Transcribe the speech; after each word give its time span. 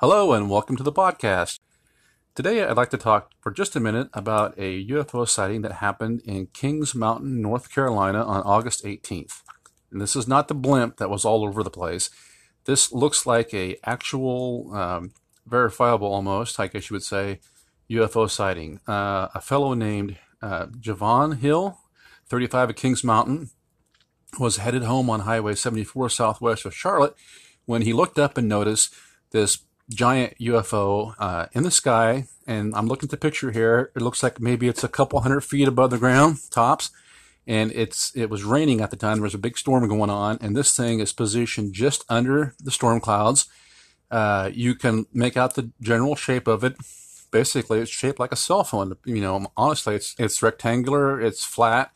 Hello, 0.00 0.34
and 0.34 0.50
welcome 0.50 0.76
to 0.76 0.82
the 0.82 0.92
podcast. 0.92 1.58
Today, 2.34 2.62
I'd 2.62 2.76
like 2.76 2.90
to 2.90 2.98
talk 2.98 3.32
for 3.40 3.50
just 3.50 3.74
a 3.76 3.80
minute 3.80 4.10
about 4.12 4.52
a 4.58 4.86
UFO 4.88 5.26
sighting 5.26 5.62
that 5.62 5.72
happened 5.72 6.20
in 6.26 6.48
Kings 6.48 6.94
Mountain, 6.94 7.40
North 7.40 7.72
Carolina 7.72 8.22
on 8.22 8.42
August 8.42 8.84
18th. 8.84 9.40
And 9.90 9.98
this 9.98 10.14
is 10.14 10.28
not 10.28 10.48
the 10.48 10.54
blimp 10.54 10.98
that 10.98 11.08
was 11.08 11.24
all 11.24 11.46
over 11.46 11.62
the 11.62 11.70
place. 11.70 12.10
This 12.66 12.92
looks 12.92 13.24
like 13.24 13.54
a 13.54 13.78
actual, 13.84 14.70
um, 14.74 15.12
verifiable 15.46 16.12
almost, 16.12 16.60
I 16.60 16.66
guess 16.66 16.90
you 16.90 16.94
would 16.94 17.02
say, 17.02 17.40
UFO 17.90 18.28
sighting. 18.28 18.80
Uh, 18.86 19.28
a 19.34 19.40
fellow 19.40 19.72
named 19.72 20.18
uh, 20.42 20.66
Javon 20.66 21.38
Hill, 21.38 21.78
35 22.28 22.68
of 22.68 22.76
Kings 22.76 23.02
Mountain, 23.02 23.48
was 24.38 24.58
headed 24.58 24.82
home 24.82 25.08
on 25.08 25.20
Highway 25.20 25.54
74 25.54 26.10
southwest 26.10 26.66
of 26.66 26.74
Charlotte 26.74 27.16
when 27.64 27.80
he 27.80 27.94
looked 27.94 28.18
up 28.18 28.36
and 28.36 28.46
noticed 28.46 28.94
this 29.30 29.60
giant 29.90 30.38
UFO 30.38 31.14
uh, 31.18 31.46
in 31.52 31.62
the 31.62 31.70
sky. 31.70 32.26
And 32.46 32.74
I'm 32.74 32.86
looking 32.86 33.06
at 33.06 33.10
the 33.10 33.16
picture 33.16 33.50
here. 33.50 33.90
It 33.96 34.02
looks 34.02 34.22
like 34.22 34.40
maybe 34.40 34.68
it's 34.68 34.84
a 34.84 34.88
couple 34.88 35.20
hundred 35.20 35.42
feet 35.42 35.68
above 35.68 35.90
the 35.90 35.98
ground, 35.98 36.38
tops. 36.50 36.90
And 37.46 37.70
it's 37.72 38.12
it 38.16 38.28
was 38.28 38.42
raining 38.44 38.80
at 38.80 38.90
the 38.90 38.96
time. 38.96 39.18
There 39.18 39.22
was 39.22 39.34
a 39.34 39.38
big 39.38 39.56
storm 39.56 39.86
going 39.88 40.10
on, 40.10 40.36
and 40.40 40.56
this 40.56 40.76
thing 40.76 40.98
is 40.98 41.12
positioned 41.12 41.74
just 41.74 42.04
under 42.08 42.54
the 42.60 42.72
storm 42.72 43.00
clouds. 43.00 43.46
Uh, 44.10 44.50
you 44.52 44.74
can 44.74 45.06
make 45.12 45.36
out 45.36 45.54
the 45.54 45.70
general 45.80 46.16
shape 46.16 46.48
of 46.48 46.64
it. 46.64 46.74
Basically, 47.30 47.78
it's 47.78 47.90
shaped 47.90 48.18
like 48.18 48.32
a 48.32 48.36
cell 48.36 48.64
phone. 48.64 48.96
You 49.04 49.20
know, 49.20 49.46
honestly, 49.56 49.94
it's 49.94 50.16
it's 50.18 50.42
rectangular. 50.42 51.20
It's 51.20 51.44
flat. 51.44 51.92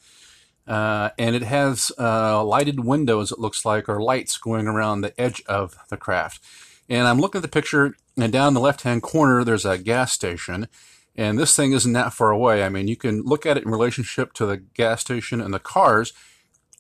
Uh, 0.67 1.11
and 1.19 1.35
it 1.35 1.43
has 1.43 1.91
uh, 1.99 2.45
lighted 2.45 2.85
windows, 2.85 3.33
it 3.33 3.39
looks 3.39 3.65
like, 3.65 3.89
or 3.89 4.01
lights 4.01 4.39
going 4.39 4.67
around 4.67 5.01
the 5.01 5.19
edge 5.21 5.43
of 5.47 5.77
the 5.89 5.97
craft. 5.97 6.41
And 6.89 7.07
I'm 7.07 7.19
looking 7.19 7.39
at 7.39 7.43
the 7.43 7.49
picture, 7.49 7.97
and 8.17 8.33
down 8.33 8.55
the 8.55 8.61
left 8.61 8.83
hand 8.83 9.03
corner, 9.03 9.43
there's 9.43 9.65
a 9.65 9.79
gas 9.79 10.13
station. 10.13 10.69
And 11.17 11.39
this 11.39 11.57
thing 11.57 11.73
isn't 11.73 11.93
that 11.93 12.13
far 12.13 12.31
away. 12.31 12.63
I 12.63 12.69
mean, 12.69 12.89
you 12.89 12.97
can 12.97 13.23
look 13.23 13.45
at 13.47 13.57
it 13.57 13.65
in 13.65 13.71
relationship 13.71 14.33
to 14.35 14.47
the 14.47 14.59
gas 14.59 15.01
station 15.01 15.41
and 15.41 15.53
the 15.53 15.59
cars, 15.59 16.13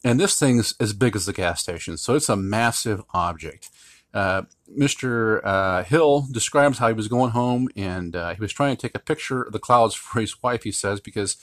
and 0.05 0.19
this 0.19 0.39
thing's 0.39 0.75
as 0.81 0.93
big 0.93 1.15
as 1.17 1.27
the 1.27 1.33
gas 1.33 1.61
station. 1.61 1.97
So 1.97 2.15
it's 2.15 2.29
a 2.29 2.37
massive 2.37 3.03
object. 3.13 3.71
Uh, 4.13 4.43
Mr. 4.77 5.41
Uh, 5.45 5.85
Hill 5.85 6.27
describes 6.31 6.79
how 6.79 6.89
he 6.89 6.95
was 6.95 7.09
going 7.09 7.31
home 7.31 7.69
and 7.77 8.17
uh, 8.17 8.35
he 8.35 8.41
was 8.41 8.53
trying 8.53 8.77
to 8.77 8.81
take 8.81 8.97
a 8.97 9.01
picture 9.01 9.43
of 9.43 9.53
the 9.53 9.59
clouds 9.59 9.95
for 9.97 10.21
his 10.21 10.43
wife, 10.43 10.63
he 10.65 10.73
says, 10.73 11.01
because 11.01 11.37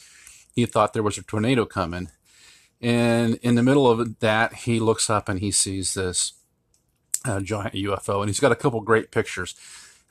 he 0.53 0.65
thought 0.65 0.93
there 0.93 1.03
was 1.03 1.17
a 1.17 1.23
tornado 1.23 1.65
coming. 1.65 2.09
And 2.81 3.35
in 3.41 3.55
the 3.55 3.63
middle 3.63 3.89
of 3.89 4.19
that, 4.19 4.53
he 4.53 4.79
looks 4.79 5.09
up 5.09 5.29
and 5.29 5.39
he 5.39 5.51
sees 5.51 5.93
this 5.93 6.33
uh, 7.25 7.39
giant 7.39 7.73
UFO, 7.73 8.19
and 8.19 8.29
he's 8.29 8.39
got 8.39 8.51
a 8.51 8.55
couple 8.55 8.79
great 8.81 9.11
pictures. 9.11 9.55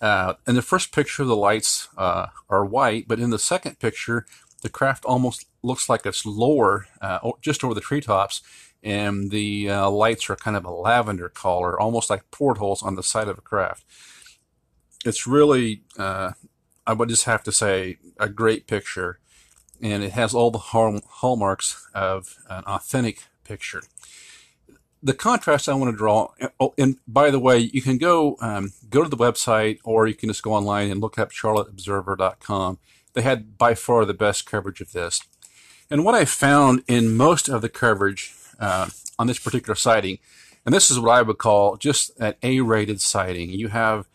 Uh, 0.01 0.35
in 0.47 0.55
the 0.55 0.63
first 0.63 0.93
picture, 0.93 1.25
the 1.25 1.37
lights 1.37 1.89
uh, 1.97 2.27
are 2.51 2.65
white, 2.65 3.09
but 3.09 3.21
in 3.21 3.31
the 3.31 3.39
second 3.39 3.79
picture, 3.79 4.27
the 4.63 4.69
craft 4.69 5.05
almost 5.05 5.47
looks 5.63 5.89
like 5.89 6.05
it's 6.05 6.27
lower, 6.27 6.87
uh, 7.01 7.19
just 7.41 7.65
over 7.65 7.75
the 7.75 7.81
treetops, 7.81 8.43
and 8.83 9.31
the 9.31 9.71
uh, 9.71 9.89
lights 9.89 10.29
are 10.29 10.37
kind 10.37 10.57
of 10.57 10.65
a 10.65 10.71
lavender 10.71 11.29
color, 11.29 11.81
almost 11.81 12.11
like 12.11 12.31
portholes 12.31 12.83
on 12.83 12.95
the 12.95 13.03
side 13.03 13.29
of 13.29 13.39
a 13.39 13.43
craft. 13.43 13.85
It's 15.05 15.27
really, 15.27 15.83
uh, 15.99 16.33
I 16.87 16.93
would 16.93 17.09
just 17.09 17.25
have 17.25 17.43
to 17.45 17.53
say, 17.53 17.99
a 18.19 18.29
great 18.29 18.67
picture, 18.67 19.19
and 19.83 20.03
it 20.03 20.13
has 20.13 20.35
all 20.35 20.51
the 20.51 20.59
hallmarks 20.59 21.89
of 21.95 22.37
an 22.49 22.65
authentic 22.65 23.25
picture 23.45 23.83
the 25.03 25.15
contrast 25.15 25.69
I 25.69 25.75
want 25.75 25.93
to 25.93 25.97
draw, 25.97 26.33
oh, 26.59 26.75
and 26.77 26.97
by 27.07 27.31
the 27.31 27.39
way, 27.39 27.59
you 27.59 27.81
can 27.81 27.97
go 27.97 28.37
um, 28.41 28.73
go 28.91 29.05
to 29.05 29.09
the 29.09 29.17
website 29.17 29.79
or 29.85 30.09
you 30.09 30.15
can 30.15 30.29
just 30.29 30.43
go 30.43 30.53
online 30.53 30.91
and 30.91 31.01
look 31.01 31.17
up 31.17 31.31
charlotteobserver.com. 31.31 32.79
They 33.13 33.23
had 33.23 33.57
by 33.57 33.75
far 33.75 34.05
the 34.05 34.15
best 34.15 34.47
coverage 34.47 34.81
of 34.81 34.93
this. 34.93 35.23
And 35.89 36.05
what 36.05 36.17
I 36.17 36.25
found 36.25 36.83
in 36.89 37.17
most 37.17 37.49
of 37.49 37.63
the 37.63 37.69
coverage 37.69 38.35
uh, 38.59 38.89
on 39.17 39.29
this 39.29 39.39
particular 39.39 39.77
sighting, 39.77 40.19
and 40.65 40.75
this 40.75 40.91
is 40.91 40.99
what 40.99 41.13
I 41.13 41.23
would 41.23 41.39
call 41.39 41.77
just 41.77 42.11
an 42.19 42.35
A-rated 42.43 43.01
sighting. 43.01 43.51
You 43.51 43.69
have 43.69 44.09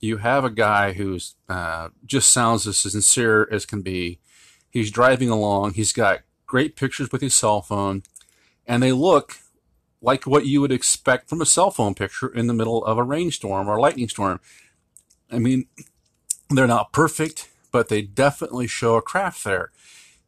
you 0.00 0.16
have 0.16 0.44
a 0.44 0.50
guy 0.50 0.94
who's 0.94 1.34
uh, 1.50 1.90
just 2.06 2.30
sounds 2.30 2.66
as 2.66 2.78
sincere 2.78 3.46
as 3.50 3.66
can 3.66 3.82
be. 3.82 4.20
He's 4.70 4.90
driving 4.90 5.28
along. 5.28 5.74
He's 5.74 5.92
got 5.92 6.20
great 6.46 6.76
pictures 6.76 7.10
with 7.10 7.20
his 7.20 7.34
cell 7.34 7.60
phone, 7.60 8.02
and 8.66 8.82
they 8.82 8.92
look 8.92 9.38
like 10.02 10.26
what 10.26 10.46
you 10.46 10.60
would 10.60 10.72
expect 10.72 11.28
from 11.28 11.40
a 11.40 11.46
cell 11.46 11.70
phone 11.70 11.94
picture 11.94 12.28
in 12.28 12.46
the 12.46 12.54
middle 12.54 12.84
of 12.84 12.96
a 12.96 13.02
rainstorm 13.02 13.68
or 13.68 13.78
lightning 13.78 14.08
storm. 14.08 14.40
I 15.30 15.38
mean, 15.38 15.66
they're 16.48 16.66
not 16.66 16.92
perfect, 16.92 17.50
but 17.70 17.88
they 17.88 18.02
definitely 18.02 18.66
show 18.66 18.96
a 18.96 19.02
craft 19.02 19.44
there. 19.44 19.70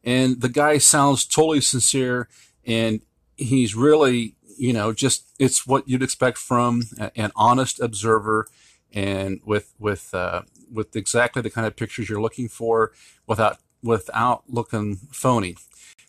And 0.03 0.41
the 0.41 0.49
guy 0.49 0.77
sounds 0.77 1.25
totally 1.25 1.61
sincere 1.61 2.27
and 2.65 3.01
he's 3.35 3.75
really, 3.75 4.35
you 4.57 4.73
know, 4.73 4.93
just 4.93 5.25
it's 5.39 5.65
what 5.65 5.87
you'd 5.87 6.03
expect 6.03 6.37
from 6.37 6.83
an 7.15 7.31
honest 7.35 7.79
observer 7.79 8.47
and 8.93 9.41
with 9.45 9.73
with 9.79 10.13
uh, 10.13 10.43
with 10.71 10.95
exactly 10.95 11.41
the 11.41 11.49
kind 11.49 11.65
of 11.65 11.75
pictures 11.75 12.09
you're 12.09 12.21
looking 12.21 12.47
for 12.47 12.91
without 13.27 13.57
without 13.83 14.43
looking 14.47 14.95
phony. 15.11 15.57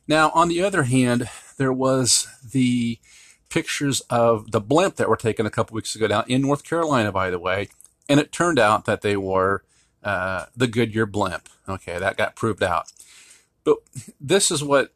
Now, 0.06 0.30
on 0.34 0.48
the 0.48 0.62
other 0.62 0.84
hand, 0.84 1.28
there 1.58 1.72
was 1.72 2.28
the 2.52 2.98
pictures 3.48 4.00
of 4.10 4.50
the 4.50 4.60
blimp 4.60 4.96
that 4.96 5.08
were 5.08 5.16
taken 5.16 5.46
a 5.46 5.50
couple 5.50 5.74
weeks 5.74 5.94
ago 5.94 6.08
down 6.08 6.24
in 6.28 6.42
North 6.42 6.64
Carolina, 6.64 7.12
by 7.12 7.30
the 7.30 7.38
way, 7.38 7.68
and 8.08 8.20
it 8.20 8.32
turned 8.32 8.58
out 8.58 8.84
that 8.84 9.02
they 9.02 9.16
were 9.16 9.62
uh, 10.02 10.46
the 10.56 10.66
Goodyear 10.66 11.06
blimp. 11.06 11.48
Okay, 11.68 11.98
that 11.98 12.16
got 12.16 12.36
proved 12.36 12.62
out. 12.62 12.92
But 13.64 13.78
this 14.20 14.50
is 14.50 14.62
what 14.62 14.92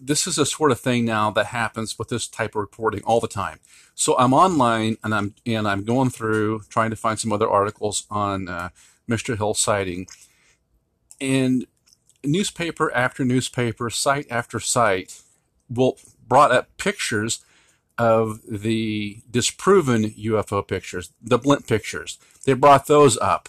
this 0.00 0.26
is 0.26 0.38
a 0.38 0.46
sort 0.46 0.70
of 0.70 0.80
thing 0.80 1.04
now 1.04 1.30
that 1.30 1.46
happens 1.46 1.98
with 1.98 2.08
this 2.08 2.28
type 2.28 2.50
of 2.50 2.60
reporting 2.60 3.02
all 3.04 3.20
the 3.20 3.28
time. 3.28 3.60
So 3.94 4.16
I'm 4.18 4.32
online 4.32 4.96
and 5.02 5.14
I'm 5.14 5.34
and 5.46 5.66
I'm 5.66 5.84
going 5.84 6.10
through 6.10 6.62
trying 6.68 6.90
to 6.90 6.96
find 6.96 7.18
some 7.18 7.32
other 7.32 7.48
articles 7.48 8.06
on 8.10 8.48
uh, 8.48 8.68
Mr. 9.08 9.36
Hill 9.36 9.54
sighting, 9.54 10.06
and 11.20 11.66
newspaper 12.24 12.92
after 12.94 13.24
newspaper, 13.24 13.90
site 13.90 14.26
after 14.30 14.60
site, 14.60 15.20
will 15.68 15.98
brought 16.26 16.52
up 16.52 16.76
pictures 16.78 17.44
of 17.98 18.40
the 18.48 19.18
disproven 19.30 20.10
UFO 20.10 20.66
pictures, 20.66 21.12
the 21.22 21.38
blimp 21.38 21.66
pictures. 21.66 22.18
They 22.44 22.54
brought 22.54 22.86
those 22.86 23.16
up 23.18 23.48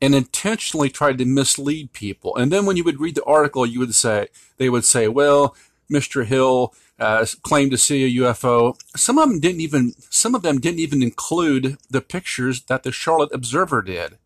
and 0.00 0.14
intentionally 0.14 0.88
tried 0.88 1.18
to 1.18 1.24
mislead 1.24 1.92
people. 1.92 2.34
And 2.36 2.50
then 2.50 2.64
when 2.64 2.76
you 2.76 2.84
would 2.84 3.00
read 3.00 3.16
the 3.16 3.24
article, 3.24 3.66
you 3.66 3.80
would 3.80 3.94
say, 3.94 4.28
they 4.56 4.70
would 4.70 4.84
say, 4.84 5.08
well, 5.08 5.54
Mr. 5.92 6.24
Hill 6.24 6.74
uh, 6.98 7.26
claimed 7.42 7.70
to 7.72 7.78
see 7.78 8.04
a 8.04 8.22
UFO. 8.22 8.78
Some 8.96 9.18
of 9.18 9.28
them 9.28 9.40
didn't 9.40 9.60
even, 9.60 9.92
some 10.08 10.34
of 10.34 10.42
them 10.42 10.58
didn't 10.58 10.80
even 10.80 11.02
include 11.02 11.76
the 11.90 12.00
pictures 12.00 12.62
that 12.62 12.82
the 12.82 12.92
Charlotte 12.92 13.32
Observer 13.32 13.82
did, 13.82 14.16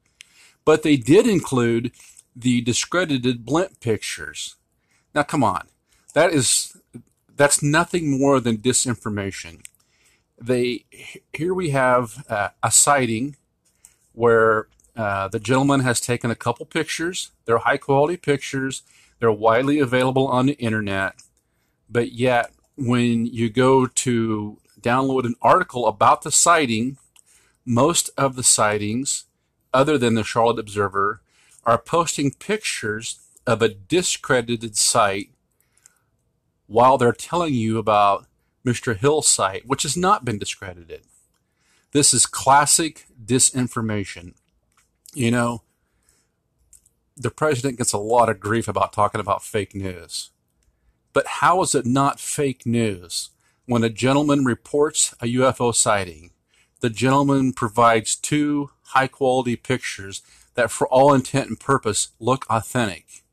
but 0.65 0.83
they 0.83 0.97
did 0.97 1.27
include 1.27 1.91
the 2.35 2.61
discredited 2.61 3.45
blimp 3.45 3.81
pictures. 3.81 4.57
Now, 5.15 5.23
come 5.23 5.45
on. 5.45 5.69
That 6.15 6.33
is, 6.33 6.77
that's 7.37 7.63
nothing 7.63 8.19
more 8.19 8.41
than 8.41 8.59
disinformation. 8.59 9.61
They 10.41 10.85
here 11.33 11.55
we 11.55 11.71
have 11.71 12.25
uh, 12.29 12.49
a 12.63 12.71
sighting 12.71 13.37
where 14.13 14.67
uh, 14.97 15.29
the 15.29 15.39
gentleman 15.41 15.81
has 15.81 16.01
taken 16.01 16.31
a 16.31 16.37
couple 16.37 16.67
pictures. 16.67 17.31
They're 17.45 17.59
high 17.59 17.77
quality 17.77 18.17
pictures. 18.17 18.83
They're 19.19 19.33
widely 19.33 19.79
available 19.79 20.27
on 20.27 20.47
the 20.47 20.55
internet. 20.55 21.15
But 21.89 22.13
yet, 22.13 22.53
when 22.77 23.27
you 23.27 23.49
go 23.49 23.87
to 23.87 24.59
download 24.81 25.25
an 25.25 25.35
article 25.41 25.87
about 25.87 26.23
the 26.23 26.33
sighting, 26.33 26.99
most 27.65 28.11
of 28.19 28.37
the 28.37 28.43
sightings, 28.43 29.25
other 29.73 29.97
than 29.99 30.15
the 30.15 30.25
Charlotte 30.25 30.59
Observer, 30.59 31.21
are 31.67 31.79
posting 31.79 32.33
pictures 32.33 33.21
of 33.47 33.63
a 33.63 33.69
discredited 33.69 34.77
site 34.77 35.31
while 36.67 36.99
they're 36.99 37.13
telling 37.13 37.55
you 37.55 37.79
about 37.79 38.27
Mr. 38.65 38.97
Hill's 38.97 39.29
site, 39.29 39.67
which 39.67 39.83
has 39.83 39.97
not 39.97 40.25
been 40.25 40.39
discredited. 40.39 41.03
This 41.93 42.15
is 42.15 42.27
classic 42.27 43.07
disinformation. 43.25 44.35
You 45.15 45.31
know, 45.31 45.63
the 47.17 47.31
president 47.31 47.79
gets 47.79 47.93
a 47.93 47.99
lot 47.99 48.29
of 48.29 48.41
grief 48.41 48.67
about 48.67 48.93
talking 48.93 49.21
about 49.21 49.43
fake 49.43 49.75
news. 49.75 50.31
But 51.13 51.27
how 51.27 51.63
is 51.63 51.75
it 51.75 51.87
not 51.87 52.19
fake 52.19 52.67
news 52.67 53.31
when 53.67 53.85
a 53.85 53.91
gentleman 53.91 54.45
reports 54.45 55.15
a 55.21 55.27
UFO 55.27 55.75
sighting? 55.75 56.31
The 56.81 56.91
gentleman 56.91 57.53
provides 57.53 58.17
two 58.17 58.71
high 58.87 59.07
quality 59.07 59.55
pictures 59.55 60.23
that, 60.55 60.71
for 60.71 60.87
all 60.89 61.13
intent 61.13 61.49
and 61.49 61.61
purpose, 61.61 62.09
look 62.19 62.47
authentic. 62.49 63.25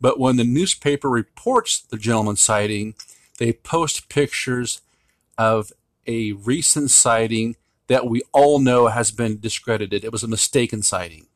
But 0.00 0.18
when 0.18 0.36
the 0.36 0.44
newspaper 0.44 1.08
reports 1.08 1.80
the 1.80 1.96
gentleman 1.96 2.36
sighting, 2.36 2.94
they 3.38 3.52
post 3.52 4.08
pictures 4.08 4.80
of 5.36 5.72
a 6.06 6.32
recent 6.32 6.90
sighting 6.90 7.56
that 7.86 8.06
we 8.06 8.22
all 8.32 8.58
know 8.58 8.86
has 8.86 9.10
been 9.10 9.40
discredited. 9.40 10.04
It 10.04 10.12
was 10.12 10.22
a 10.22 10.28
mistaken 10.28 10.82
sighting. 10.82 11.26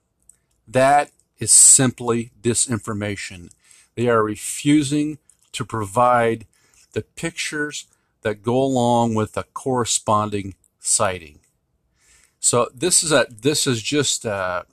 That 0.67 1.11
is 1.39 1.53
simply 1.53 2.31
disinformation. 2.41 3.51
They 3.97 4.09
are 4.09 4.23
refusing 4.23 5.19
to 5.53 5.65
provide 5.65 6.47
the 6.93 7.03
pictures 7.03 7.87
that 8.23 8.43
go 8.43 8.57
along 8.63 9.15
with 9.15 9.33
the 9.33 9.45
corresponding 9.55 10.55
sighting. 10.81 11.41
So 12.41 12.69
this 12.75 13.03
is 13.03 13.13
a 13.13 13.27
this 13.31 13.67
is 13.67 13.83
just 13.83 14.27
uh, 14.27 14.65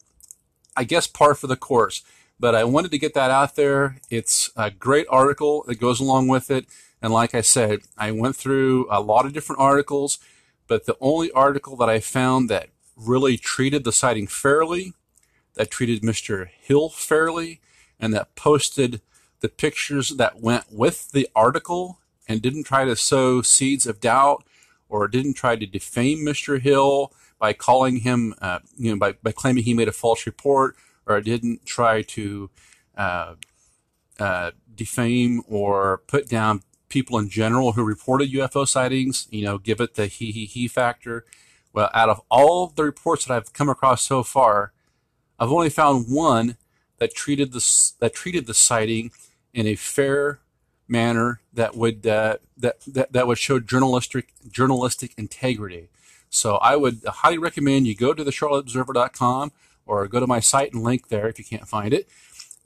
I 0.75 0.83
guess 0.83 1.07
par 1.07 1.35
for 1.35 1.47
the 1.47 1.55
course. 1.55 2.03
But 2.39 2.55
I 2.55 2.63
wanted 2.63 2.91
to 2.91 2.97
get 2.97 3.13
that 3.13 3.29
out 3.29 3.55
there. 3.55 3.97
It's 4.09 4.49
a 4.55 4.71
great 4.71 5.05
article 5.09 5.63
that 5.67 5.79
goes 5.79 5.99
along 5.99 6.27
with 6.27 6.49
it. 6.49 6.65
And 7.01 7.13
like 7.13 7.35
I 7.35 7.41
said, 7.41 7.81
I 7.97 8.11
went 8.11 8.35
through 8.35 8.87
a 8.89 9.01
lot 9.01 9.25
of 9.25 9.33
different 9.33 9.61
articles, 9.61 10.19
but 10.67 10.85
the 10.85 10.97
only 10.99 11.31
article 11.31 11.75
that 11.77 11.89
I 11.89 11.99
found 11.99 12.49
that 12.49 12.69
really 12.95 13.37
treated 13.37 13.83
the 13.83 13.91
sighting 13.91 14.27
fairly, 14.27 14.93
that 15.55 15.71
treated 15.71 16.01
Mr. 16.01 16.47
Hill 16.47 16.89
fairly, 16.89 17.61
and 17.99 18.13
that 18.13 18.35
posted 18.35 19.01
the 19.41 19.49
pictures 19.49 20.09
that 20.09 20.41
went 20.41 20.65
with 20.71 21.11
the 21.11 21.27
article 21.35 21.99
and 22.27 22.41
didn't 22.41 22.63
try 22.63 22.85
to 22.85 22.95
sow 22.95 23.41
seeds 23.41 23.85
of 23.85 23.99
doubt 23.99 24.43
or 24.87 25.07
didn't 25.07 25.33
try 25.33 25.55
to 25.55 25.65
defame 25.65 26.19
Mr. 26.19 26.59
Hill 26.59 27.11
by 27.41 27.53
calling 27.53 27.97
him, 27.97 28.35
uh, 28.39 28.59
you 28.77 28.91
know, 28.91 28.97
by, 28.99 29.13
by 29.23 29.31
claiming 29.31 29.63
he 29.63 29.73
made 29.73 29.87
a 29.87 29.91
false 29.91 30.27
report 30.27 30.75
or 31.07 31.19
didn't 31.21 31.65
try 31.65 32.03
to 32.03 32.51
uh, 32.95 33.33
uh, 34.19 34.51
defame 34.75 35.41
or 35.49 36.03
put 36.05 36.29
down 36.29 36.61
people 36.87 37.17
in 37.17 37.29
general 37.29 37.71
who 37.71 37.83
reported 37.83 38.31
UFO 38.31 38.67
sightings, 38.67 39.27
you 39.31 39.43
know, 39.43 39.57
give 39.57 39.81
it 39.81 39.95
the 39.95 40.05
he 40.05 40.31
he 40.31 40.45
he 40.45 40.67
factor. 40.67 41.25
Well, 41.73 41.89
out 41.95 42.09
of 42.09 42.21
all 42.29 42.67
the 42.67 42.83
reports 42.83 43.25
that 43.25 43.33
I've 43.33 43.53
come 43.53 43.69
across 43.69 44.03
so 44.03 44.21
far, 44.21 44.71
I've 45.39 45.51
only 45.51 45.71
found 45.71 46.05
one 46.09 46.57
that 46.99 47.15
treated 47.15 47.53
the 47.53 47.91
that 48.01 48.13
treated 48.13 48.45
the 48.45 48.53
sighting 48.53 49.09
in 49.51 49.65
a 49.65 49.73
fair 49.73 50.41
manner 50.87 51.41
that 51.53 51.75
would 51.75 52.05
uh, 52.05 52.37
that, 52.55 52.81
that 52.81 53.13
that 53.13 53.25
would 53.25 53.39
show 53.39 53.59
journalistic 53.59 54.31
journalistic 54.47 55.15
integrity. 55.17 55.89
So 56.31 56.55
I 56.55 56.77
would 56.77 57.01
highly 57.05 57.37
recommend 57.37 57.85
you 57.85 57.95
go 57.95 58.13
to 58.13 58.23
the 58.23 58.31
charlotteobserver.com 58.31 59.51
or 59.85 60.07
go 60.07 60.19
to 60.19 60.27
my 60.27 60.39
site 60.39 60.73
and 60.73 60.81
link 60.81 61.09
there 61.09 61.27
if 61.27 61.37
you 61.37 61.45
can't 61.45 61.67
find 61.67 61.93
it 61.93 62.07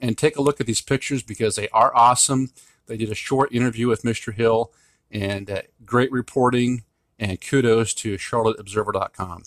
and 0.00 0.16
take 0.16 0.36
a 0.36 0.42
look 0.42 0.60
at 0.60 0.66
these 0.66 0.80
pictures 0.80 1.22
because 1.22 1.56
they 1.56 1.68
are 1.70 1.94
awesome. 1.94 2.50
They 2.86 2.96
did 2.96 3.10
a 3.10 3.14
short 3.14 3.52
interview 3.52 3.88
with 3.88 4.02
Mr. 4.02 4.32
Hill 4.32 4.72
and 5.10 5.50
uh, 5.50 5.62
great 5.84 6.12
reporting 6.12 6.84
and 7.18 7.40
kudos 7.40 7.92
to 7.94 8.14
charlotteobserver.com. 8.16 9.42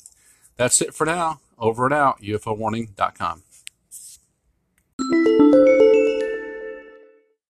That's 0.57 0.81
it 0.81 0.93
for 0.93 1.05
now. 1.05 1.39
Over 1.57 1.85
and 1.85 1.93
out, 1.93 2.21
ufowarning.com. 2.21 3.43